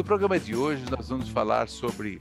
[0.00, 2.18] No programa de hoje, nós vamos falar sobre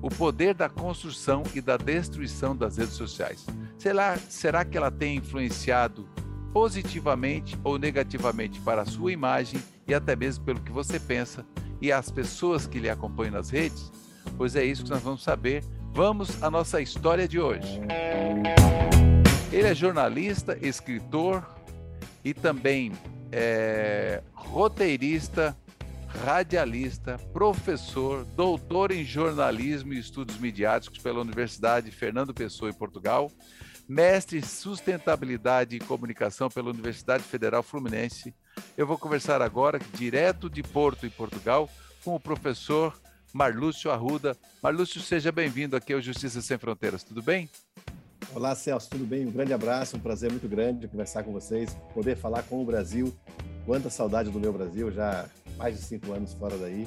[0.00, 3.44] o poder da construção e da destruição das redes sociais.
[3.76, 6.08] Será, será que ela tem influenciado
[6.50, 11.44] positivamente ou negativamente para a sua imagem e até mesmo pelo que você pensa
[11.78, 13.92] e as pessoas que lhe acompanham nas redes?
[14.38, 15.62] Pois é isso que nós vamos saber.
[15.92, 17.82] Vamos à nossa história de hoje.
[19.52, 21.46] Ele é jornalista, escritor
[22.24, 22.92] e também
[23.30, 25.54] é, roteirista,
[26.08, 33.30] radialista, professor, doutor em jornalismo e estudos midiáticos pela Universidade Fernando Pessoa em Portugal,
[33.88, 38.34] mestre em sustentabilidade e comunicação pela Universidade Federal Fluminense.
[38.76, 41.68] Eu vou conversar agora, direto de Porto, em Portugal,
[42.04, 42.98] com o professor
[43.32, 44.36] Marlúcio Arruda.
[44.62, 47.48] Marlúcio, seja bem-vindo aqui ao Justiça Sem Fronteiras, tudo bem?
[48.34, 49.26] Olá, Celso, tudo bem?
[49.26, 53.14] Um grande abraço, um prazer muito grande conversar com vocês, poder falar com o Brasil.
[53.64, 56.86] Quanta saudade do meu Brasil, já mais de cinco anos fora daí.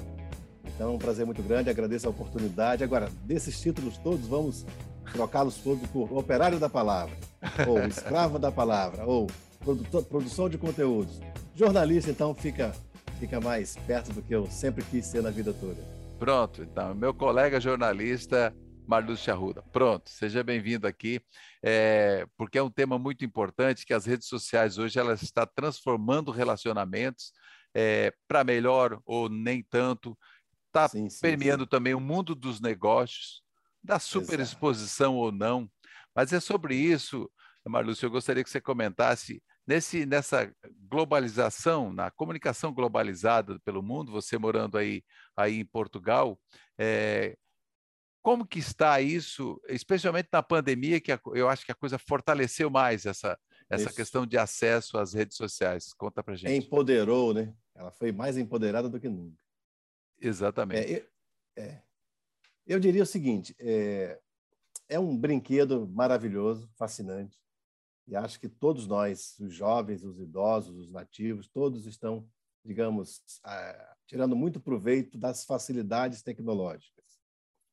[0.64, 2.84] Então, um prazer muito grande, agradeço a oportunidade.
[2.84, 4.66] Agora, desses títulos todos, vamos
[5.12, 7.16] trocá-los todos por operário da palavra,
[7.68, 9.28] ou escravo da palavra, ou
[10.10, 11.20] produção de conteúdos.
[11.54, 12.72] Jornalista, então, fica,
[13.20, 15.82] fica mais perto do que eu sempre quis ser na vida toda.
[16.18, 18.56] Pronto, então, meu colega jornalista
[18.88, 19.64] Marlúcio Arruda.
[19.72, 21.22] Pronto, seja bem-vindo aqui,
[21.64, 26.32] é, porque é um tema muito importante que as redes sociais hoje elas está transformando
[26.32, 27.32] relacionamentos
[27.74, 30.18] é, para melhor ou nem tanto,
[30.68, 30.90] está
[31.22, 31.70] permeando sim.
[31.70, 33.42] também o mundo dos negócios,
[33.84, 35.70] da superexposição ou não.
[36.16, 37.30] Mas é sobre isso,
[37.66, 40.54] Marlúcio, eu gostaria que você comentasse nesse, nessa
[40.90, 45.04] globalização, na comunicação globalizada pelo mundo, você morando aí,
[45.36, 46.40] aí em Portugal,
[46.78, 47.36] é,
[48.22, 53.06] como que está isso, especialmente na pandemia, que eu acho que a coisa fortaleceu mais
[53.06, 53.38] essa,
[53.70, 55.92] essa questão de acesso às redes sociais?
[55.94, 56.66] Conta para gente.
[56.66, 57.54] Empoderou, né?
[57.82, 59.38] Ela foi mais empoderada do que nunca.
[60.20, 60.94] Exatamente.
[60.94, 61.06] É, eu,
[61.58, 61.82] é,
[62.66, 64.20] eu diria o seguinte: é,
[64.88, 67.38] é um brinquedo maravilhoso, fascinante,
[68.08, 72.28] e acho que todos nós, os jovens, os idosos, os nativos, todos estão,
[72.64, 77.02] digamos, ah, tirando muito proveito das facilidades tecnológicas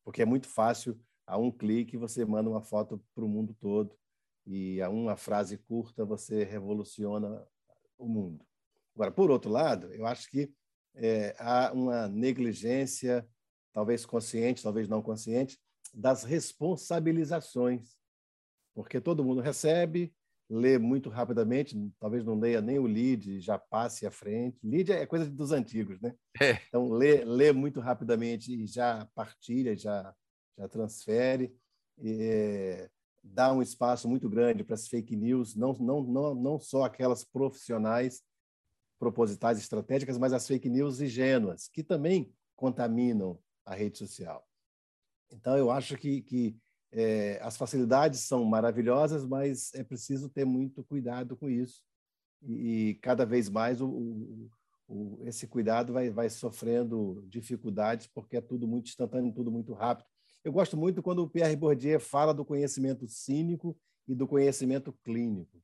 [0.08, 3.94] porque é muito fácil, a um clique você manda uma foto para o mundo todo
[4.46, 7.46] e a uma frase curta você revoluciona
[7.98, 8.42] o mundo.
[8.98, 10.50] Agora, por outro lado, eu acho que
[10.96, 13.24] é, há uma negligência,
[13.72, 15.56] talvez consciente, talvez não consciente,
[15.94, 17.96] das responsabilizações,
[18.74, 20.12] porque todo mundo recebe,
[20.50, 24.58] lê muito rapidamente, talvez não leia nem o lead, já passe à frente.
[24.64, 26.12] Lead é coisa dos antigos, né?
[26.42, 26.58] É.
[26.66, 30.12] Então, lê, lê muito rapidamente e já partilha, já,
[30.58, 31.54] já transfere.
[31.98, 32.90] E,
[33.22, 37.24] dá um espaço muito grande para as fake news, não, não, não, não só aquelas
[37.24, 38.22] profissionais,
[38.98, 44.46] propositais, estratégicas, mas as fake news ingênuas, que também contaminam a rede social.
[45.30, 46.56] Então, eu acho que, que
[46.90, 51.82] é, as facilidades são maravilhosas, mas é preciso ter muito cuidado com isso.
[52.42, 54.50] E, e cada vez mais o, o,
[54.88, 60.06] o, esse cuidado vai, vai sofrendo dificuldades, porque é tudo muito instantâneo, tudo muito rápido.
[60.42, 63.76] Eu gosto muito quando o Pierre Bourdieu fala do conhecimento cínico
[64.06, 65.62] e do conhecimento clínico.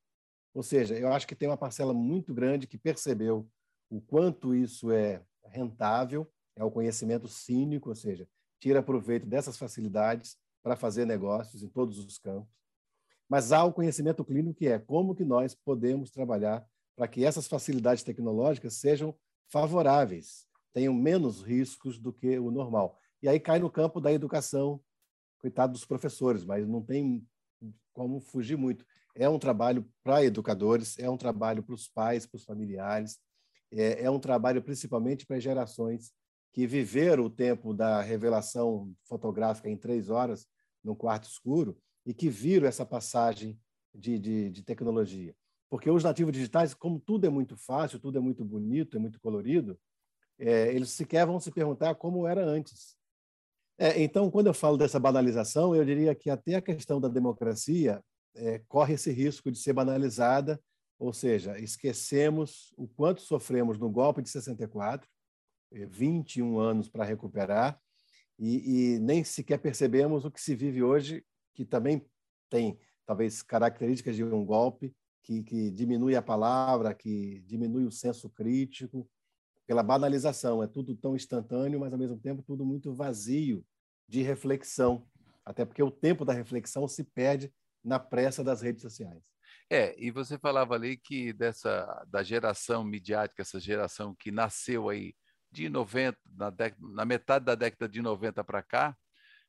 [0.55, 3.47] Ou seja, eu acho que tem uma parcela muito grande que percebeu
[3.91, 8.29] o quanto isso é rentável, é o conhecimento cínico, ou seja,
[8.61, 12.55] tira proveito dessas facilidades para fazer negócios em todos os campos.
[13.29, 16.65] Mas há o conhecimento clínico que é como que nós podemos trabalhar
[16.97, 19.15] para que essas facilidades tecnológicas sejam
[19.49, 22.99] favoráveis, tenham menos riscos do que o normal.
[23.21, 24.81] E aí cai no campo da educação,
[25.39, 27.27] coitado dos professores, mas não tem
[27.93, 28.87] como fugir muito.
[29.15, 33.19] É um trabalho para educadores, é um trabalho para os pais, para os familiares,
[33.71, 36.13] é, é um trabalho principalmente para gerações
[36.53, 40.47] que viveram o tempo da revelação fotográfica em três horas
[40.83, 41.77] no quarto escuro
[42.07, 43.59] e que viram essa passagem
[43.93, 45.35] de, de, de tecnologia.
[45.69, 49.19] Porque os nativos digitais, como tudo é muito fácil, tudo é muito bonito, é muito
[49.21, 49.79] colorido,
[50.39, 52.97] é, eles sequer vão se perguntar como era antes.
[53.77, 58.01] É, então, quando eu falo dessa banalização, eu diria que até a questão da democracia
[58.35, 60.61] é, corre esse risco de ser banalizada,
[60.99, 65.09] ou seja, esquecemos o quanto sofremos no golpe de 64,
[65.73, 67.81] 21 é, anos para recuperar,
[68.39, 72.05] e, e, nem sequer percebemos o que se vive hoje, que também
[72.51, 78.29] tem talvez características de um golpe, que, que diminui a palavra, que diminui o senso
[78.29, 79.09] crítico,
[79.67, 80.63] pela banalização.
[80.63, 83.65] É tudo tão instantâneo, mas ao mesmo tempo tudo muito vazio
[84.09, 85.07] de reflexão,
[85.45, 87.53] até porque o tempo da reflexão se perde
[87.85, 89.23] na pressa das redes sociais.
[89.71, 95.15] É, e você falava ali que dessa da geração midiática, essa geração que nasceu aí
[95.51, 98.97] de 90, na, década, na metade da década de 90 para cá,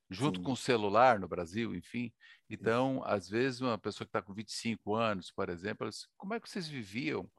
[0.09, 0.43] junto Sim.
[0.43, 2.13] com o celular no Brasil, enfim.
[2.49, 3.05] Então, Isso.
[3.07, 6.49] às vezes, uma pessoa que está com 25 anos, por exemplo, diz, como é que
[6.49, 7.29] vocês viviam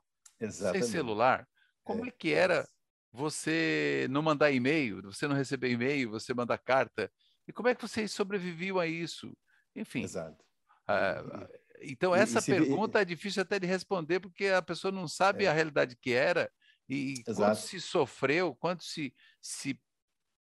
[0.41, 0.85] Exatamente.
[0.85, 1.49] sem celular?
[1.85, 2.67] Como é, é que era
[3.13, 7.11] você não mandar e-mail, você não receber e-mail, você mandar carta?
[7.49, 9.37] E como é que vocês sobreviviam a isso?
[9.75, 10.03] Enfim.
[10.03, 10.46] Exato.
[10.87, 11.49] Ah,
[11.83, 15.44] então, essa e, e pergunta é difícil até de responder, porque a pessoa não sabe
[15.44, 15.49] é.
[15.49, 16.50] a realidade que era
[16.88, 17.37] e Exato.
[17.37, 19.79] quanto se sofreu, quanto se, se,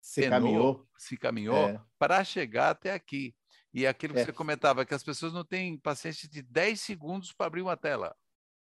[0.01, 1.81] se penou, caminhou, se caminhou é.
[1.97, 3.35] para chegar até aqui.
[3.73, 4.25] E aquilo que é.
[4.25, 8.15] você comentava, que as pessoas não têm paciência de 10 segundos para abrir uma tela.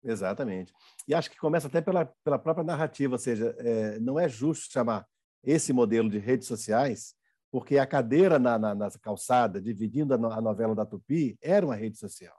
[0.02, 0.72] Exatamente.
[1.06, 4.72] E acho que começa até pela, pela própria narrativa, ou seja, é, não é justo
[4.72, 5.06] chamar
[5.42, 7.14] esse modelo de redes sociais,
[7.54, 11.76] porque a cadeira na, na, na calçada, dividindo a, a novela da Tupi, era uma
[11.76, 12.36] rede social.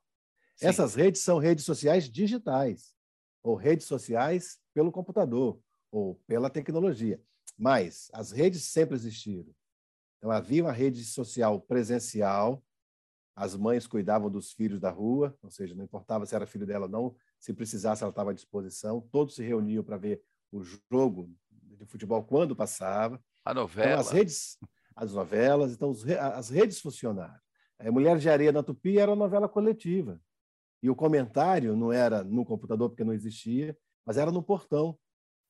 [0.58, 0.68] Sim.
[0.68, 2.94] Essas redes são redes sociais digitais,
[3.42, 5.58] ou redes sociais pelo computador,
[5.90, 7.18] ou pela tecnologia.
[7.58, 9.56] Mas as redes sempre existiram.
[10.18, 12.62] Então, havia uma rede social presencial,
[13.34, 16.88] as mães cuidavam dos filhos da rua, ou seja, não importava se era filho dela
[16.88, 19.00] ou não, se precisasse, ela estava à disposição.
[19.14, 20.22] Todos se reuniam para ver
[20.52, 23.24] o jogo de futebol quando passava.
[23.46, 23.92] A novela.
[23.92, 24.58] Então, as redes,
[24.96, 25.94] as novelas, então
[26.34, 27.40] as redes funcionaram.
[27.78, 30.20] A Mulher de Areia na Tupi era uma novela coletiva.
[30.82, 34.98] E o comentário não era no computador, porque não existia, mas era no portão,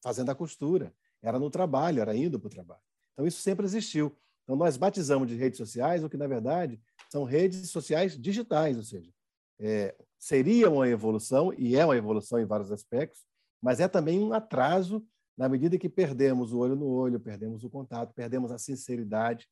[0.02, 0.94] fazendo a costura.
[1.22, 2.82] Era no trabalho, era indo para o trabalho.
[3.14, 4.18] Então, isso sempre existiu.
[4.44, 8.84] Então, nós batizamos de redes sociais o que, na verdade, são redes sociais digitais, ou
[8.84, 9.12] seja,
[9.60, 13.26] é, seria uma evolução, e é uma evolução em vários aspectos,
[13.62, 15.06] mas é também um atraso
[15.38, 19.50] na medida que perdemos o olho no olho, perdemos o contato, perdemos a sinceridade,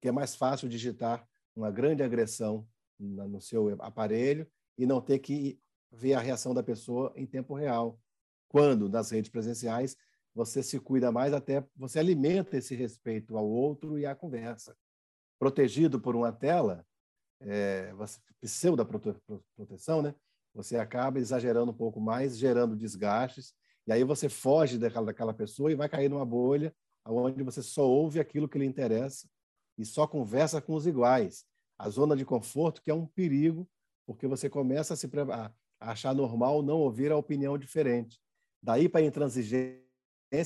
[0.00, 2.66] que é mais fácil digitar uma grande agressão
[2.98, 4.46] no seu aparelho
[4.78, 5.60] e não ter que
[5.90, 7.98] ver a reação da pessoa em tempo real.
[8.48, 9.96] Quando, nas redes presenciais,
[10.34, 14.76] você se cuida mais, até você alimenta esse respeito ao outro e à conversa.
[15.38, 16.86] Protegido por uma tela,
[17.40, 19.14] é, você, pseudo prote,
[19.54, 20.14] proteção, né?
[20.54, 23.54] você acaba exagerando um pouco mais, gerando desgastes,
[23.86, 26.74] e aí você foge daquela, daquela pessoa e vai cair numa bolha
[27.04, 29.28] onde você só ouve aquilo que lhe interessa
[29.78, 31.44] e só conversa com os iguais.
[31.78, 33.68] A zona de conforto, que é um perigo
[34.06, 38.20] porque você começa a se a achar normal não ouvir a opinião diferente.
[38.62, 39.82] Daí para a intransigência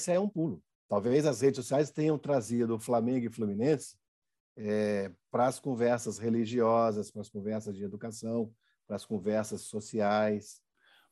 [0.09, 0.63] é um pulo.
[0.89, 3.97] Talvez as redes sociais tenham trazido Flamengo e Fluminense
[4.57, 8.53] é, para as conversas religiosas, para as conversas de educação,
[8.87, 10.61] para as conversas sociais.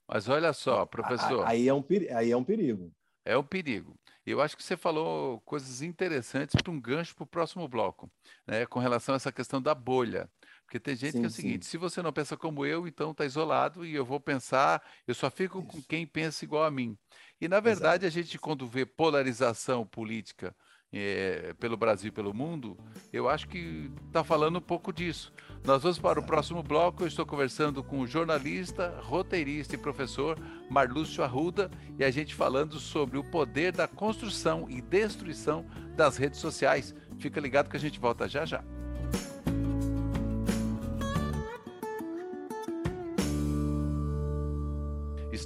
[0.08, 1.46] Mas olha só, professor.
[1.46, 1.84] Aí é um,
[2.14, 2.90] aí é um perigo.
[3.24, 3.94] É um perigo.
[4.24, 8.10] Eu acho que você falou coisas interessantes para um gancho para o próximo bloco,
[8.46, 10.30] né, com relação a essa questão da bolha.
[10.64, 11.70] Porque tem gente sim, que é o seguinte: sim.
[11.70, 15.30] se você não pensa como eu, então está isolado e eu vou pensar, eu só
[15.30, 15.68] fico Isso.
[15.68, 16.96] com quem pensa igual a mim.
[17.40, 18.18] E, na verdade, Exato.
[18.18, 20.54] a gente, quando vê polarização política
[20.92, 22.76] é, pelo Brasil e pelo mundo,
[23.12, 25.32] eu acho que está falando um pouco disso.
[25.64, 27.02] Nós vamos para o próximo bloco.
[27.02, 30.38] Eu estou conversando com o jornalista, roteirista e professor
[30.70, 36.40] Marlúcio Arruda e a gente falando sobre o poder da construção e destruição das redes
[36.40, 36.94] sociais.
[37.18, 38.62] Fica ligado que a gente volta já já.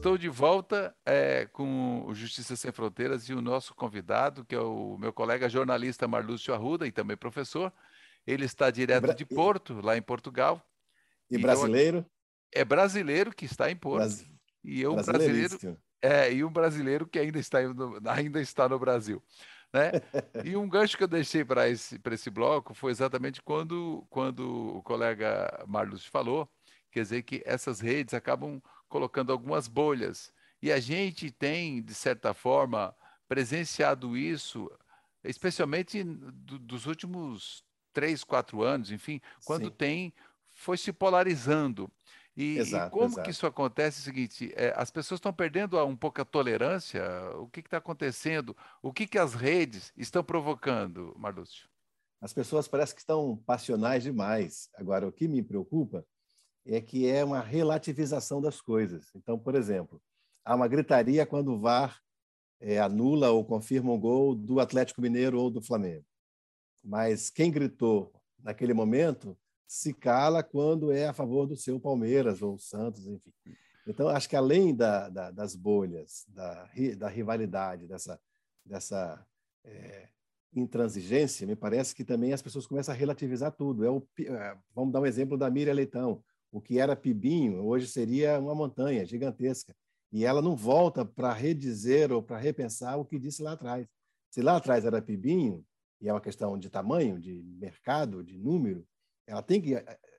[0.03, 4.59] Estou de volta é, com o Justiça Sem Fronteiras e o nosso convidado, que é
[4.59, 7.73] o meu colega jornalista Marlúcio Arruda e também professor.
[8.27, 10.61] Ele está direto de Porto, lá em Portugal.
[11.31, 11.99] E, e brasileiro?
[11.99, 12.07] Eu,
[12.53, 13.99] é brasileiro que está em Porto.
[13.99, 14.27] Bras...
[14.65, 17.59] E eu brasileiro é, e um brasileiro que ainda está,
[18.13, 19.23] ainda está no Brasil.
[19.73, 19.93] Né?
[20.45, 24.83] E um gancho que eu deixei para esse, esse bloco foi exatamente quando, quando o
[24.83, 26.51] colega Marlúcio falou,
[26.91, 28.61] quer dizer que essas redes acabam
[28.93, 30.31] colocando algumas bolhas.
[30.61, 32.95] E a gente tem, de certa forma,
[33.27, 34.71] presenciado isso,
[35.25, 39.75] especialmente do, dos últimos três, quatro anos, enfim, quando Sim.
[39.79, 40.15] tem,
[40.51, 41.91] foi se polarizando.
[42.37, 43.23] E, exato, e como exato.
[43.23, 43.99] que isso acontece?
[43.99, 47.03] É o seguinte, é, as pessoas estão perdendo um pouco a tolerância.
[47.37, 48.55] O que está acontecendo?
[48.83, 51.67] O que, que as redes estão provocando, Marlúcio?
[52.21, 54.69] As pessoas parecem que estão passionais demais.
[54.77, 56.07] Agora, o que me preocupa
[56.67, 59.11] é que é uma relativização das coisas.
[59.15, 60.01] Então, por exemplo,
[60.45, 62.01] há uma gritaria quando o VAR
[62.61, 66.05] é, anula ou confirma um gol do Atlético Mineiro ou do Flamengo.
[66.83, 72.59] Mas quem gritou naquele momento se cala quando é a favor do seu Palmeiras ou
[72.59, 73.33] Santos, enfim.
[73.87, 78.21] Então, acho que além da, da, das bolhas, da, da, rivalidade, dessa,
[78.65, 79.27] dessa
[79.65, 80.09] é,
[80.55, 83.85] intransigência, me parece que também as pessoas começam a relativizar tudo.
[83.85, 86.23] É o, é, vamos dar um exemplo da Miriam Leitão
[86.53, 89.75] o que era Pibinho, hoje seria uma montanha gigantesca.
[90.13, 93.89] E ela não volta para redizer ou para repensar o que disse lá atrás.
[94.31, 95.65] Se lá atrás era pibinho,
[96.01, 98.87] e é uma questão de tamanho, de mercado, de número,
[99.27, 99.75] ela tem que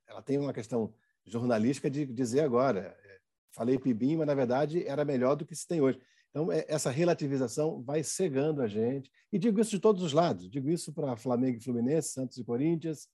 [0.07, 0.93] ela tem uma questão
[1.25, 3.19] jornalística de dizer agora, é,
[3.51, 5.99] falei pibinho, mas na verdade era melhor do que se tem hoje.
[6.29, 9.11] Então, é, essa relativização vai cegando a gente.
[9.31, 10.49] E digo isso de todos os lados.
[10.49, 13.07] Digo isso para Flamengo e Fluminense, Santos e Corinthians,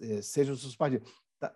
[0.00, 1.10] é, sejam os partidos.
[1.40, 1.54] Está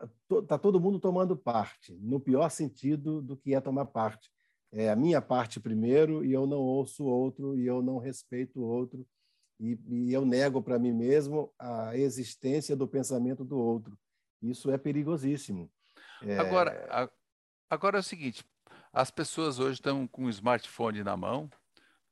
[0.49, 4.31] tá todo mundo tomando parte, no pior sentido do que é tomar parte.
[4.73, 8.61] É a minha parte primeiro, e eu não ouço o outro, e eu não respeito
[8.61, 9.07] o outro,
[9.61, 13.97] e, e eu nego para mim mesmo a existência do pensamento do outro.
[14.43, 15.71] Isso é perigosíssimo.
[16.23, 16.39] É...
[16.39, 17.11] Agora,
[17.69, 18.45] agora é o seguinte:
[18.93, 21.51] as pessoas hoje estão com o smartphone na mão,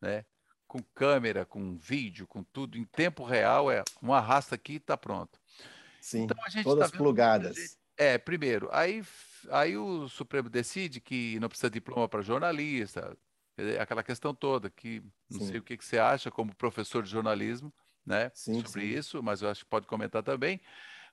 [0.01, 0.25] né?
[0.73, 4.97] com câmera, com vídeo, com tudo, em tempo real, é um arrasta aqui e está
[4.97, 5.39] pronto.
[6.03, 7.79] Sim, então, todas tá plugadas.
[7.97, 9.03] É, primeiro, aí,
[9.51, 13.17] aí o Supremo decide que não precisa de diploma para jornalista,
[13.81, 15.47] aquela questão toda, que não sim.
[15.47, 17.73] sei o que, que você acha como professor de jornalismo,
[18.05, 18.99] né, sim, sobre sim.
[18.99, 20.61] isso, mas eu acho que pode comentar também.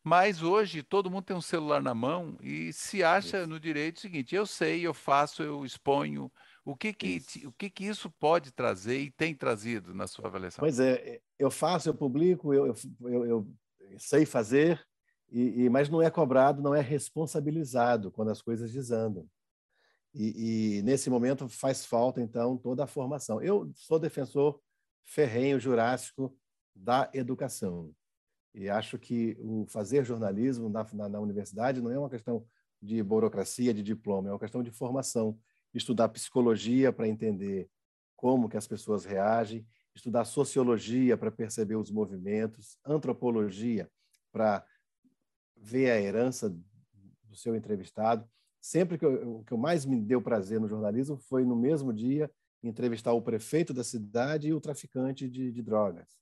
[0.03, 3.47] Mas hoje todo mundo tem um celular na mão e se acha isso.
[3.47, 6.31] no direito o seguinte: eu sei, eu faço, eu exponho.
[6.65, 7.47] O que que, isso.
[7.47, 10.61] o que que isso pode trazer e tem trazido na sua avaliação?
[10.61, 13.47] Pois é, eu faço, eu publico, eu, eu, eu
[13.97, 14.83] sei fazer,
[15.31, 19.27] e, e, mas não é cobrado, não é responsabilizado quando as coisas desandam.
[20.13, 23.41] E, e, nesse momento faz falta, então, toda a formação.
[23.41, 24.59] Eu sou defensor
[25.03, 26.35] ferrenho, jurássico
[26.75, 27.93] da educação.
[28.53, 32.45] E acho que o fazer jornalismo na, na, na, universidade não é uma questão
[32.81, 35.37] de burocracia, de diploma, é uma questão de formação.
[35.73, 37.69] Estudar psicologia para entender
[38.15, 39.65] como que as pessoas reagem,
[39.95, 43.89] estudar sociologia para perceber os movimentos, antropologia
[44.31, 44.65] para
[45.55, 48.27] ver a herança do seu entrevistado.
[48.61, 52.29] Sempre que eu, o que mais me deu prazer no jornalismo foi no mesmo dia
[52.61, 56.17] entrevistar o prefeito da cidade e o traficante de, de drogas.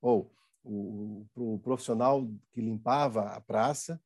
[0.00, 0.32] Ou
[0.64, 4.00] o, o, profissional que limpava a praça,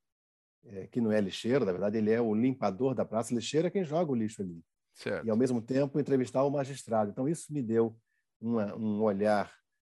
[0.65, 3.35] é, que não é lixeiro, na verdade, ele é o limpador da praça.
[3.35, 4.65] Lixeiro é quem joga o lixo ali.
[4.95, 5.27] Certo.
[5.27, 7.11] E, ao mesmo tempo, entrevistar o magistrado.
[7.11, 7.95] Então, isso me deu
[8.41, 9.53] uma, um olhar,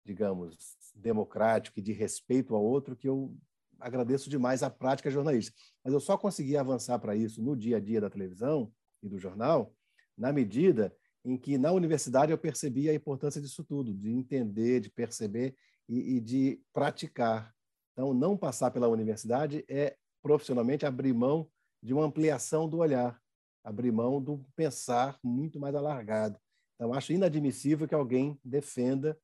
[0.05, 3.35] digamos, democrático e de respeito ao outro que eu
[3.79, 5.57] agradeço demais à prática jornalística.
[5.83, 9.19] Mas eu só consegui avançar para isso no dia a dia da televisão e do
[9.19, 9.73] jornal
[10.17, 14.89] na medida em que na universidade eu percebi a importância disso tudo, de entender, de
[14.89, 15.55] perceber
[15.87, 17.53] e, e de praticar.
[17.91, 21.49] Então, não passar pela universidade é profissionalmente abrir mão
[21.81, 23.19] de uma ampliação do olhar,
[23.63, 26.39] abrir mão do pensar muito mais alargado.
[26.77, 29.19] Então, acho inadmissível que alguém defenda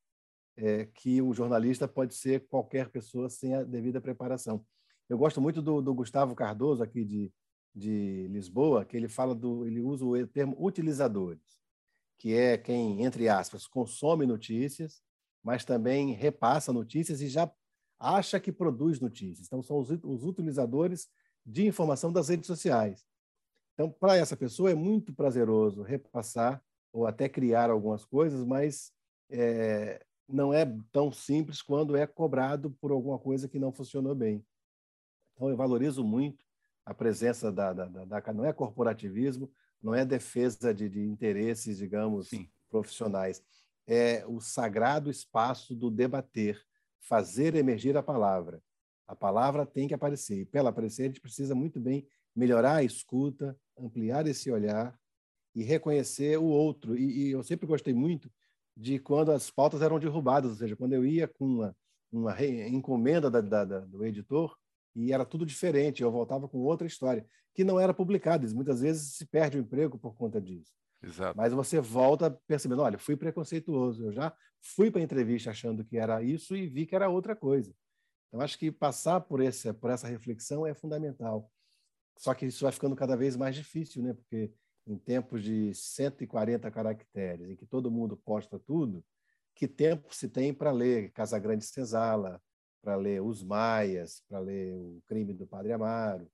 [0.57, 4.65] é, que o jornalista pode ser qualquer pessoa sem a devida preparação.
[5.07, 7.31] Eu gosto muito do, do Gustavo Cardoso, aqui de,
[7.73, 11.59] de Lisboa, que ele fala do, ele usa o termo utilizadores,
[12.17, 15.01] que é quem, entre aspas, consome notícias
[15.43, 17.51] mas também repassa notícias e já
[17.99, 19.47] acha que produz notícias.
[19.47, 21.09] Então, são os, os utilizadores
[21.45, 23.05] de informação das redes sociais.
[23.73, 26.63] Então, para essa pessoa é muito prazeroso repassar
[26.93, 28.93] ou até criar algumas coisas, mas
[29.29, 34.45] é, não é tão simples quando é cobrado por alguma coisa que não funcionou bem.
[35.33, 36.45] Então, eu valorizo muito
[36.85, 41.77] a presença da, da, da, da não é corporativismo, não é defesa de, de interesses,
[41.77, 42.47] digamos, Sim.
[42.69, 43.43] profissionais,
[43.87, 46.61] é o sagrado espaço do debater,
[46.99, 48.61] fazer emergir a palavra.
[49.07, 50.41] A palavra tem que aparecer.
[50.41, 54.97] E, para ela aparecer, a gente precisa muito bem melhorar a escuta, ampliar esse olhar
[55.55, 56.97] e reconhecer o outro.
[56.97, 58.31] E, e eu sempre gostei muito
[58.75, 61.75] de quando as pautas eram derrubadas, ou seja, quando eu ia com uma,
[62.11, 64.57] uma encomenda da, da, da, do editor
[64.95, 68.47] e era tudo diferente, eu voltava com outra história, que não era publicada.
[68.53, 70.71] Muitas vezes se perde o emprego por conta disso.
[71.03, 71.37] Exato.
[71.37, 75.97] Mas você volta percebendo, olha, fui preconceituoso, eu já fui para a entrevista achando que
[75.97, 77.73] era isso e vi que era outra coisa.
[78.27, 81.51] Então, acho que passar por, esse, por essa reflexão é fundamental.
[82.17, 84.13] Só que isso vai ficando cada vez mais difícil, né?
[84.13, 84.51] Porque
[84.85, 89.03] em tempos de 140 caracteres, em que todo mundo posta tudo,
[89.55, 92.41] que tempo se tem para ler Casagrande Senzala,
[92.81, 96.29] para ler Os Maias, para ler O Crime do Padre Amaro?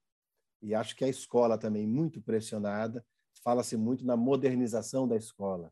[0.61, 3.05] E acho que a escola também muito pressionada
[3.43, 5.71] fala-se muito na modernização da escola.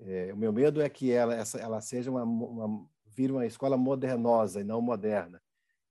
[0.00, 3.76] É, o meu medo é que ela, essa, ela seja uma, uma, vire uma escola
[3.76, 5.40] modernosa e não moderna,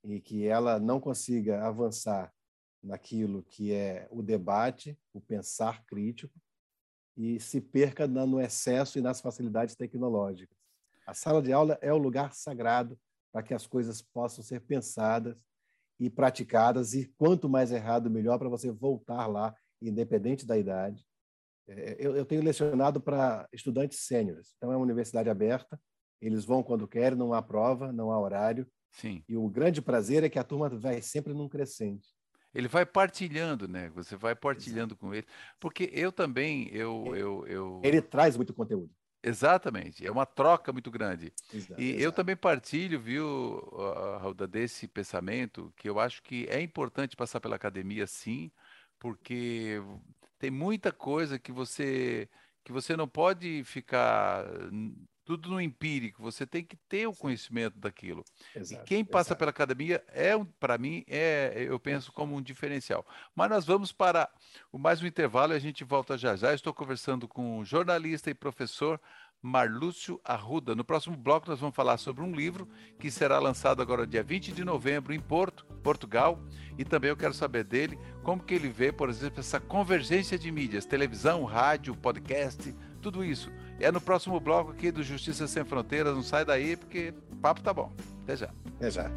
[0.04, 2.34] e que ela não consiga avançar
[2.82, 6.40] naquilo que é o debate, o pensar crítico,
[7.16, 10.58] e se perca no excesso e nas facilidades tecnológicas.
[11.06, 12.98] A sala de aula é o lugar sagrado
[13.32, 15.36] para que as coisas possam ser pensadas
[16.00, 21.06] e praticadas, e quanto mais errado, melhor para você voltar lá independente da idade.
[21.68, 25.80] É, eu, eu tenho lecionado para estudantes sêniores, então é uma universidade aberta,
[26.22, 28.68] eles vão quando querem, não há prova, não há horário.
[28.92, 29.24] Sim.
[29.28, 32.08] E o grande prazer é que a turma vai sempre num crescente.
[32.54, 33.90] Ele vai partilhando, né?
[33.90, 34.98] Você vai partilhando Exato.
[34.98, 35.26] com ele.
[35.60, 37.82] Porque eu também, eu, ele, eu, eu...
[37.84, 38.90] ele traz muito conteúdo.
[39.22, 41.34] Exatamente, é uma troca muito grande.
[41.54, 42.04] Exato, e exato.
[42.04, 43.60] eu também partilho, viu,
[44.22, 48.50] Raulda, desse pensamento, que eu acho que é importante passar pela academia, sim,
[48.98, 49.82] porque
[50.38, 52.30] tem muita coisa que você
[52.64, 54.46] que você não pode ficar
[55.30, 58.26] tudo no empírico, você tem que ter o conhecimento daquilo.
[58.56, 59.38] Exato, e quem passa exato.
[59.38, 63.06] pela academia é, para mim, é, eu penso como um diferencial.
[63.36, 64.28] Mas nós vamos para
[64.72, 66.52] o mais um intervalo e a gente volta já já.
[66.52, 69.00] estou conversando com o jornalista e professor
[69.40, 70.74] Marlúcio Arruda.
[70.74, 72.68] No próximo bloco nós vamos falar sobre um livro
[72.98, 76.44] que será lançado agora dia 20 de novembro em Porto, Portugal,
[76.76, 80.52] e também eu quero saber dele como que ele vê, por exemplo, essa convergência de
[80.52, 83.52] mídias, televisão, rádio, podcast, tudo isso.
[83.82, 86.14] É no próximo bloco aqui do Justiça Sem Fronteiras.
[86.14, 87.90] Não sai daí porque o papo tá bom.
[88.24, 88.54] Até já.
[88.76, 89.10] Até já.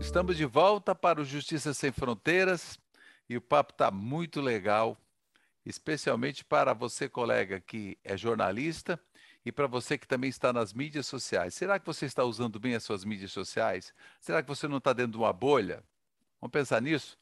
[0.00, 2.80] Estamos de volta para o Justiça Sem Fronteiras
[3.28, 4.98] e o papo está muito legal,
[5.64, 8.98] especialmente para você, colega, que é jornalista
[9.46, 11.54] e para você que também está nas mídias sociais.
[11.54, 13.94] Será que você está usando bem as suas mídias sociais?
[14.20, 15.84] Será que você não está dentro de uma bolha?
[16.40, 17.16] Vamos pensar nisso?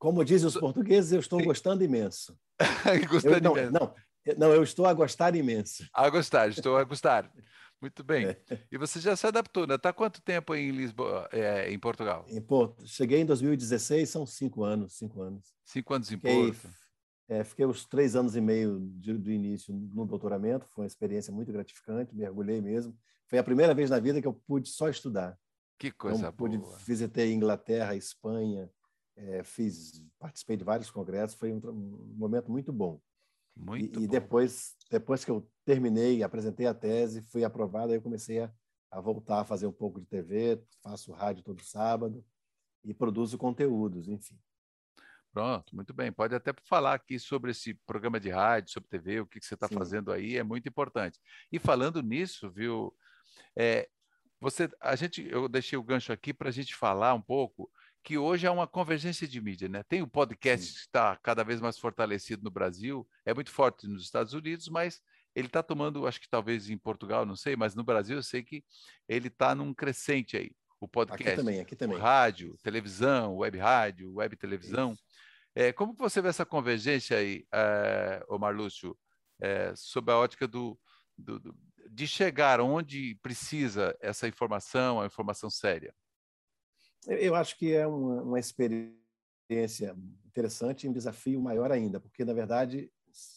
[0.00, 1.44] Como dizem os portugueses, eu estou Sim.
[1.44, 2.34] gostando imenso.
[3.06, 3.72] gostando eu, não, imenso.
[3.72, 3.94] Não,
[4.38, 5.86] não, eu estou a gostar imenso.
[5.92, 7.30] A gostar, estou a gostar.
[7.78, 8.28] Muito bem.
[8.28, 8.38] É.
[8.72, 9.74] E você já se adaptou, né?
[9.74, 12.24] Está quanto tempo em Lisboa, é, em Portugal?
[12.28, 12.86] Em Porto.
[12.86, 15.52] Cheguei em 2016, são cinco anos, cinco anos.
[15.66, 16.70] Cinco anos em fiquei, Porto.
[17.28, 21.30] É, fiquei os três anos e meio de, do início no doutoramento, foi uma experiência
[21.30, 22.96] muito gratificante, mergulhei mesmo.
[23.28, 25.38] Foi a primeira vez na vida que eu pude só estudar.
[25.78, 26.50] Que coisa então, boa.
[26.50, 28.70] Pude, visitei Inglaterra, Espanha,
[29.16, 33.00] é, fiz, participei de vários congressos, foi um, um momento muito bom.
[33.56, 34.00] Muito e, bom.
[34.04, 38.52] e depois, depois que eu terminei, apresentei a tese, fui aprovado, aí eu comecei a,
[38.90, 42.24] a voltar a fazer um pouco de TV, faço rádio todo sábado
[42.84, 44.38] e produzo conteúdos, enfim.
[45.32, 46.10] Pronto, muito bem.
[46.10, 49.54] Pode até falar aqui sobre esse programa de rádio, sobre TV, o que, que você
[49.54, 51.20] está fazendo aí, é muito importante.
[51.52, 52.92] E falando nisso, viu,
[53.56, 53.88] é,
[54.40, 57.70] você, a gente, eu deixei o gancho aqui para a gente falar um pouco
[58.02, 59.82] que hoje é uma convergência de mídia, né?
[59.82, 60.72] Tem o podcast Sim.
[60.72, 65.00] que está cada vez mais fortalecido no Brasil, é muito forte nos Estados Unidos, mas
[65.34, 68.42] ele está tomando, acho que talvez em Portugal, não sei, mas no Brasil eu sei
[68.42, 68.64] que
[69.08, 70.52] ele está num crescente aí.
[70.80, 71.98] O podcast, aqui também, aqui também.
[71.98, 74.96] Rádio, televisão, web rádio, web televisão.
[75.54, 78.96] É, como você vê essa convergência aí, é, Omar Lúcio,
[79.40, 80.78] é, sob a ótica do,
[81.18, 81.54] do, do,
[81.90, 85.94] de chegar onde precisa essa informação, a informação séria?
[87.06, 92.32] Eu acho que é uma, uma experiência interessante e um desafio maior ainda, porque, na
[92.32, 92.90] verdade,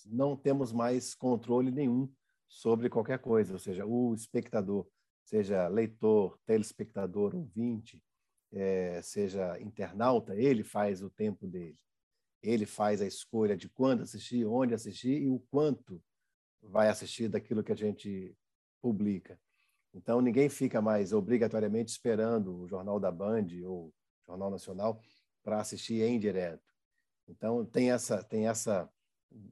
[0.05, 2.11] não temos mais controle nenhum
[2.47, 4.87] sobre qualquer coisa, ou seja, o espectador,
[5.25, 8.01] seja leitor, telespectador, ouvinte,
[8.51, 11.77] é, seja internauta, ele faz o tempo dele.
[12.41, 16.01] Ele faz a escolha de quando assistir, onde assistir e o quanto
[16.61, 18.35] vai assistir daquilo que a gente
[18.81, 19.39] publica.
[19.93, 23.93] Então, ninguém fica mais obrigatoriamente esperando o Jornal da Band ou o
[24.25, 24.99] Jornal Nacional
[25.43, 26.63] para assistir em direto.
[27.27, 28.89] Então, tem essa, tem essa,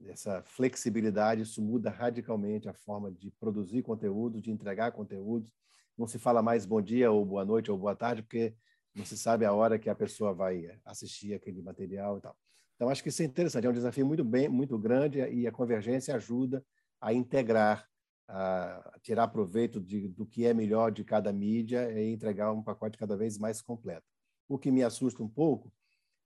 [0.06, 5.52] essa flexibilidade, isso muda radicalmente a forma de produzir conteúdo, de entregar conteúdos.
[5.96, 8.54] Não se fala mais bom dia ou boa noite ou boa tarde, porque
[8.94, 12.36] não se sabe a hora que a pessoa vai assistir aquele material e tal.
[12.74, 15.52] Então, acho que isso é interessante, é um desafio muito, bem, muito grande e a
[15.52, 16.64] convergência ajuda
[17.00, 17.88] a integrar
[18.28, 22.96] a tirar proveito de, do que é melhor de cada mídia e entregar um pacote
[22.96, 24.06] cada vez mais completo.
[24.48, 25.72] O que me assusta um pouco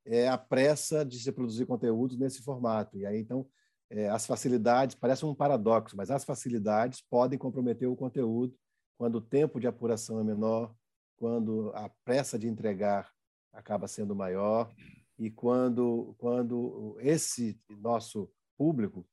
[0.05, 2.97] é a pressa de se produzir conteúdos nesse formato.
[2.97, 3.47] E aí, então,
[3.91, 8.57] é, as facilidades, parece um paradoxo, mas as facilidades podem comprometer o conteúdo
[8.97, 10.75] quando o tempo de apuração é menor,
[11.17, 13.11] quando a pressa de entregar
[13.53, 14.73] acaba sendo maior
[15.19, 19.07] e quando, quando esse nosso público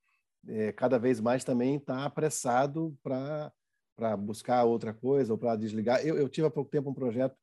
[0.47, 3.51] é, cada vez mais também está apressado para
[4.17, 6.05] buscar outra coisa ou para desligar.
[6.05, 7.35] Eu, eu, tive há pouco tempo um projeto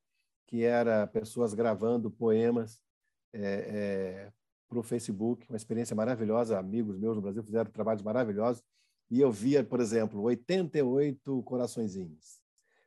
[0.46, 2.80] que era pessoas gravando poemas
[3.32, 4.32] é, é,
[4.68, 6.58] para o Facebook, uma experiência maravilhosa.
[6.58, 8.62] Amigos meus no Brasil fizeram trabalhos maravilhosos.
[9.10, 12.40] E eu via, por exemplo, 88 coraçõezinhos.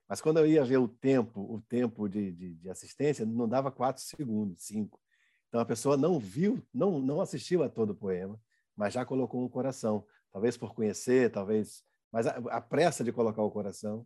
[0.07, 3.71] Mas quando eu ia ver o tempo, o tempo de, de, de assistência, não dava
[3.71, 4.99] quatro segundos, cinco.
[5.47, 8.39] Então a pessoa não viu, não, não assistiu a todo o poema
[8.75, 10.05] mas já colocou um coração.
[10.31, 11.83] Talvez por conhecer, talvez.
[12.11, 14.05] Mas a, a pressa de colocar o coração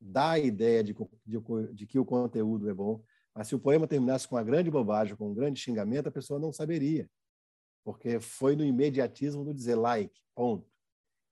[0.00, 1.38] dá a ideia de, de,
[1.72, 3.02] de, que o conteúdo é bom.
[3.34, 6.38] Mas se o poema terminasse com uma grande bobagem, com um grande xingamento, a pessoa
[6.38, 7.08] não saberia.
[7.84, 10.68] porque foi no imediatismo do dizer like, ponto.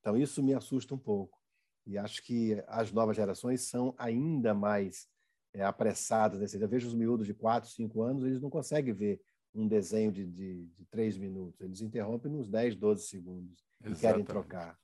[0.01, 1.39] Então, isso me assusta um pouco.
[1.87, 5.09] E acho que as novas gerações são ainda mais
[5.53, 6.41] é, apressadas.
[6.41, 6.61] Nesse...
[6.61, 9.21] Eu vejo os miúdos de 4, 5 anos, eles não conseguem ver
[9.55, 11.61] um desenho de, de, de 3 minutos.
[11.61, 13.99] Eles interrompem nos 10, 12 segundos Exatamente.
[13.99, 14.79] e querem trocar.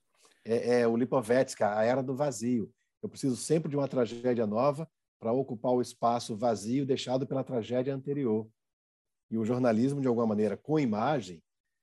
[0.44, 2.72] É, é o Lipovetsky, a era do vazio.
[3.02, 7.94] Eu preciso sempre de uma tragédia nova para ocupar o espaço vazio deixado pela tragédia
[7.94, 8.48] anterior.
[9.30, 11.42] E o jornalismo, de alguma maneira, com imagem,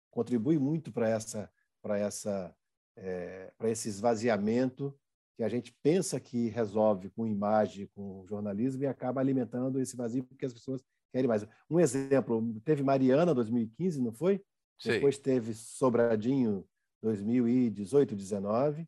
[0.10, 2.56] contribui muito para essa, para essa,
[2.96, 4.98] é, para esse esvaziamento
[5.36, 10.24] que a gente pensa que resolve com imagem, com jornalismo e acaba alimentando esse vazio
[10.24, 11.46] porque as pessoas querem mais.
[11.70, 14.42] Um exemplo, teve Mariana 2015, não foi?
[14.78, 14.92] Sim.
[14.92, 16.66] Depois teve Sobradinho
[17.02, 18.88] 2018, 19,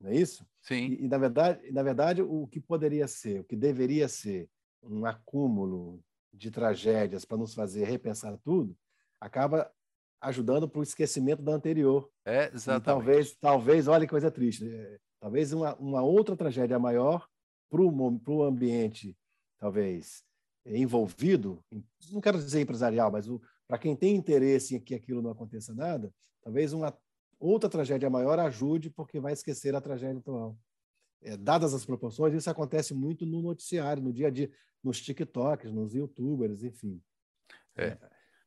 [0.00, 0.46] não é isso?
[0.62, 0.88] Sim.
[0.88, 4.48] E, e, na verdade, na verdade, o que poderia ser, o que deveria ser
[4.82, 8.76] um acúmulo de tragédias para nos fazer repensar tudo,
[9.20, 9.70] acaba
[10.20, 12.10] ajudando para o esquecimento da anterior.
[12.24, 12.82] É, exatamente.
[12.82, 17.26] E talvez, talvez, olha que coisa triste, é, talvez uma, uma outra tragédia maior
[17.70, 19.16] para o ambiente,
[19.58, 20.24] talvez,
[20.66, 21.62] envolvido,
[22.10, 23.26] não quero dizer empresarial, mas
[23.66, 26.96] para quem tem interesse em que aquilo não aconteça nada, talvez uma
[27.38, 30.58] outra tragédia maior ajude, porque vai esquecer a tragédia atual.
[31.22, 34.50] É, dadas as proporções, isso acontece muito no noticiário, no dia a dia,
[34.82, 37.00] nos TikToks, nos YouTubers, enfim.
[37.76, 37.86] É.
[37.88, 37.98] é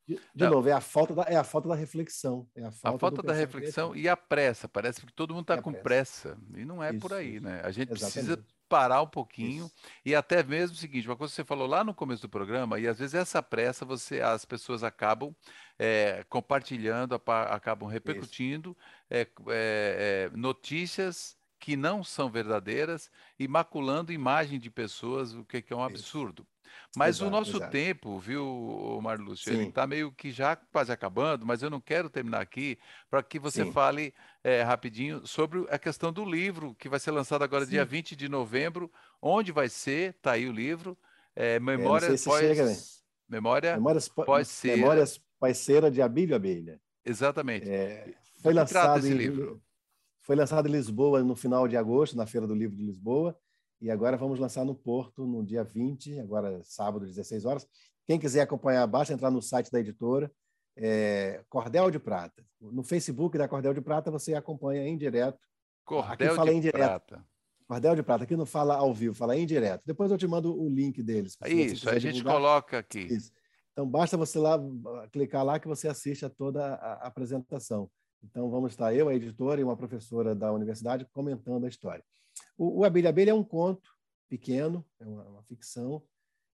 [0.06, 2.48] de, de novo, é a, falta da, é a falta da reflexão.
[2.54, 4.68] É a falta, a falta da reflexão e a pressa.
[4.68, 6.34] Parece que todo mundo está com pressa.
[6.36, 6.60] pressa.
[6.60, 7.44] E não é isso, por aí, isso.
[7.44, 7.60] né?
[7.62, 8.36] A gente Exatamente.
[8.36, 9.74] precisa parar um pouquinho isso.
[10.04, 12.78] e até mesmo o seguinte, uma coisa que você falou lá no começo do programa,
[12.78, 15.34] e às vezes essa pressa você as pessoas acabam
[15.76, 18.76] é, compartilhando, acabam repercutindo
[19.10, 25.76] é, é, notícias que não são verdadeiras e maculando imagem de pessoas, o que, é
[25.76, 26.46] um absurdo.
[26.96, 27.70] Mas exato, o nosso exato.
[27.70, 32.40] tempo, viu, Marlúcio, ele está meio que já quase acabando, mas eu não quero terminar
[32.40, 32.78] aqui
[33.08, 33.72] para que você Sim.
[33.72, 37.72] fale é, rapidinho sobre a questão do livro, que vai ser lançado agora Sim.
[37.72, 38.90] dia 20 de novembro.
[39.22, 40.14] Onde vai ser?
[40.16, 40.98] Está aí o livro.
[41.36, 42.40] É, Memórias é, pós...
[42.40, 42.76] Chega, né?
[43.28, 44.76] Memória Memórias pós ser.
[44.76, 46.80] Memórias pós-cera de Abílio Abelha.
[47.04, 47.68] Exatamente.
[47.68, 49.62] É, foi lançado esse em, livro?
[50.20, 53.38] Foi lançado em Lisboa no final de agosto, na Feira do Livro de Lisboa.
[53.80, 57.66] E agora vamos lançar no Porto no dia 20, agora sábado, 16 horas.
[58.06, 60.30] Quem quiser acompanhar, basta entrar no site da editora,
[60.76, 62.44] é, Cordel de Prata.
[62.60, 65.38] No Facebook da Cordel de Prata você acompanha em direto.
[65.84, 67.24] Cordel fala de em Prata.
[67.66, 69.82] Cordel de Prata, aqui não fala ao vivo, fala em direto.
[69.86, 71.36] Depois eu te mando o link deles.
[71.46, 72.34] Isso, a gente divulgar.
[72.34, 73.00] coloca aqui.
[73.00, 73.32] Isso.
[73.72, 74.58] Então basta você lá
[75.12, 77.90] clicar lá que você assiste a toda a apresentação.
[78.22, 82.04] Então vamos estar eu, a editora e uma professora da universidade comentando a história.
[82.60, 83.90] O, o Abelha Abelha é um conto
[84.28, 86.02] pequeno, é uma, uma ficção,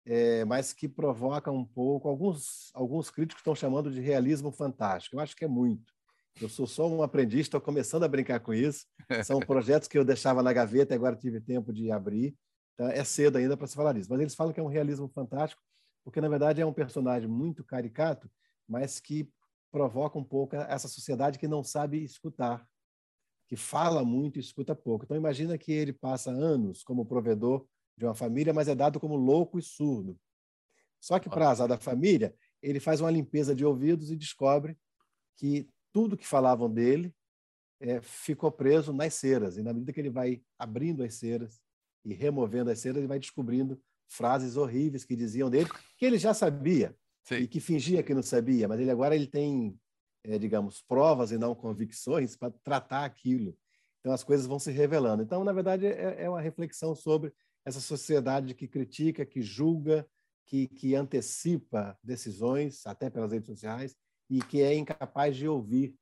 [0.05, 2.09] é, mas que provoca um pouco.
[2.09, 5.15] Alguns, alguns críticos estão chamando de realismo fantástico.
[5.15, 5.93] Eu acho que é muito.
[6.41, 8.85] Eu sou só um aprendiz, estou começando a brincar com isso.
[9.25, 12.35] São projetos que eu deixava na gaveta e agora tive tempo de abrir.
[12.75, 14.09] Então, é cedo ainda para se falar disso.
[14.11, 15.63] Mas eles falam que é um realismo fantástico,
[16.03, 18.29] porque, na verdade, é um personagem muito caricato,
[18.69, 19.31] mas que
[19.71, 22.67] provoca um pouco essa sociedade que não sabe escutar
[23.53, 25.05] que fala muito e escuta pouco.
[25.05, 27.67] Então, imagina que ele passa anos como provedor
[27.99, 30.19] de uma família, mas é dado como louco e surdo.
[30.99, 34.75] Só que, para azar da família, ele faz uma limpeza de ouvidos e descobre
[35.37, 37.15] que tudo que falavam dele
[37.79, 39.59] é, ficou preso nas ceras.
[39.59, 41.61] E, na medida que ele vai abrindo as ceras
[42.07, 46.33] e removendo as ceras, ele vai descobrindo frases horríveis que diziam dele, que ele já
[46.33, 47.35] sabia Sim.
[47.35, 49.79] e que fingia que não sabia, mas ele agora ele tem
[50.25, 53.57] é, digamos, provas e não convicções para tratar aquilo.
[54.01, 55.23] Então, as coisas vão se revelando.
[55.23, 57.33] Então, na verdade, é, é uma reflexão sobre
[57.65, 60.07] essa sociedade que critica, que julga,
[60.47, 63.97] que, que antecipa decisões, até pelas redes sociais,
[64.29, 65.95] e que é incapaz de ouvir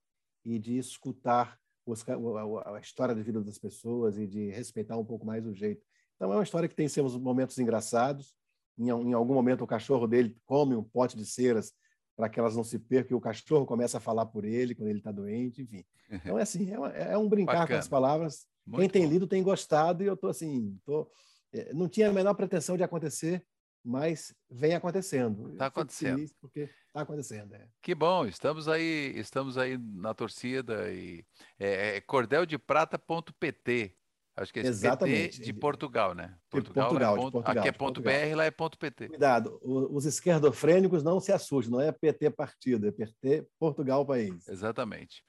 [0.44, 5.04] e de escutar os, a, a, história da vida das pessoas e de respeitar um
[5.04, 5.85] pouco mais o jeito.
[6.16, 8.35] Então, é uma história que tem seus momentos engraçados.
[8.78, 11.72] Em, em algum momento, o cachorro dele come um pote de ceras
[12.16, 14.88] para que elas não se percam, e o cachorro começa a falar por ele quando
[14.88, 15.85] ele está doente, enfim.
[16.11, 17.68] Então, é assim, é, uma, é um brincar Bacana.
[17.68, 18.46] com as palavras.
[18.66, 19.12] Muito Quem tem bom.
[19.12, 21.11] lido tem gostado, e eu estou assim, tô,
[21.53, 23.44] é, não tinha a menor pretensão de acontecer,
[23.85, 25.53] mas vem acontecendo.
[25.53, 26.31] Está acontecendo.
[26.40, 27.55] Porque está acontecendo.
[27.55, 27.66] É.
[27.83, 31.25] Que bom, estamos aí, estamos aí na torcida e
[31.59, 33.96] é, é cordeldeprata.pt
[34.40, 35.38] Acho que é Exatamente.
[35.38, 36.35] PT de Portugal, né?
[36.48, 39.09] Portugal, Portugal, é ponto, Portugal aqui é ponto .br, lá é ponto .pt.
[39.09, 44.48] Cuidado, os esquerdofrênicos não se assustem, não é PT partido, é PT Portugal país.
[44.48, 45.22] Exatamente.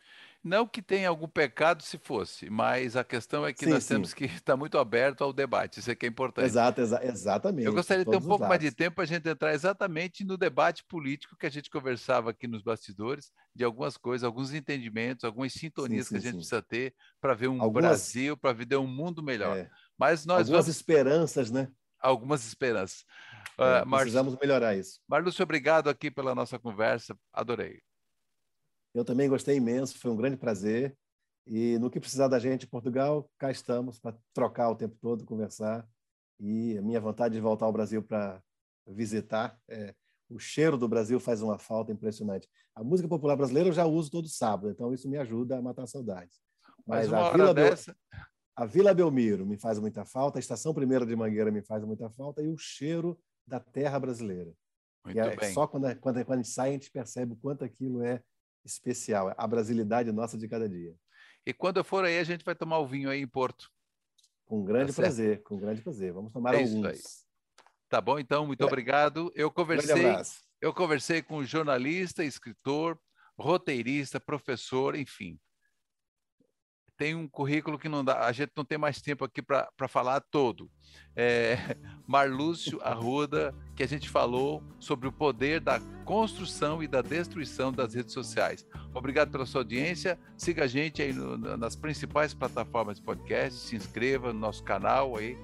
[0.43, 3.93] Não que tenha algum pecado se fosse, mas a questão é que sim, nós sim.
[3.93, 6.45] temos que estar muito aberto ao debate, isso é que é importante.
[6.45, 7.65] Exato, exa exatamente.
[7.65, 10.38] Eu gostaria de ter um pouco mais de tempo para a gente entrar exatamente no
[10.38, 15.54] debate político que a gente conversava aqui nos bastidores, de algumas coisas, alguns entendimentos, algumas
[15.54, 17.84] sintonias sim, que a gente precisa ter para ver um algumas...
[17.84, 19.56] Brasil, para ver um mundo melhor.
[19.56, 19.69] É.
[19.95, 20.75] Mas nós algumas vamos...
[20.75, 21.67] esperanças, né?
[21.99, 23.06] Algumas esperanças.
[23.60, 24.99] É, uh, precisamos melhorar isso.
[25.08, 27.80] Marlúcio, obrigado aqui pela nossa conversa, adorei.
[28.93, 30.97] Eu também gostei imenso, foi um grande prazer.
[31.47, 35.25] E no que precisar da gente em Portugal, cá estamos para trocar o tempo todo,
[35.25, 35.88] conversar.
[36.39, 38.41] E a minha vontade de voltar ao Brasil para
[38.88, 39.93] visitar, é,
[40.30, 42.47] o cheiro do Brasil faz uma falta impressionante.
[42.75, 45.88] A música popular brasileira eu já uso todo sábado, então isso me ajuda a matar
[45.88, 46.39] saudades.
[46.86, 47.95] Mas, Mas a, Vila dessa...
[48.56, 52.10] a Vila Belmiro me faz muita falta, a Estação Primeira de Mangueira me faz muita
[52.10, 54.51] falta e o cheiro da terra brasileira.
[55.06, 55.51] É.
[55.51, 58.21] Só quando, quando, quando a gente sai, a gente percebe o quanto aquilo é
[58.63, 60.95] especial, a brasilidade nossa de cada dia.
[61.45, 63.69] E quando eu for aí, a gente vai tomar o vinho aí em Porto.
[64.45, 65.43] Com grande tá prazer, certo?
[65.43, 66.13] com grande prazer.
[66.13, 67.26] Vamos tomar é alguns.
[67.89, 68.65] Tá bom, então, muito é.
[68.65, 69.32] obrigado.
[69.36, 70.06] Eu conversei,
[70.62, 73.00] eu conversei com jornalista, escritor,
[73.38, 75.39] roteirista, professor, enfim,
[77.02, 80.22] tem um currículo que não dá, a gente não tem mais tempo aqui para falar
[80.22, 80.70] todo.
[81.16, 81.58] É,
[82.06, 87.96] Marlúcio Arruda, que a gente falou sobre o poder da construção e da destruição das
[87.96, 88.64] redes sociais.
[88.94, 90.20] Obrigado pela sua audiência.
[90.38, 95.18] Siga a gente aí no, nas principais plataformas de podcast, se inscreva no nosso canal
[95.18, 95.36] aí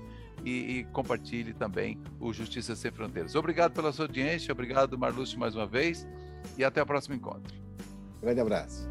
[0.46, 3.34] e, e compartilhe também o Justiça Sem Fronteiras.
[3.34, 6.08] Obrigado pela sua audiência, obrigado Marlúcio mais uma vez
[6.56, 7.58] e até o próximo encontro.
[8.22, 8.88] Grande abraço.